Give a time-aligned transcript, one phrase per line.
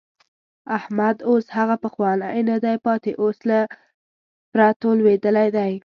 [0.77, 3.59] احمد اوس هغه پخوانی نه دی پاتې، اوس له
[4.53, 5.73] پرتو لوېدلی دی.